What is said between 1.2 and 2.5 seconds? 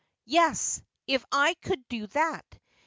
I could do that.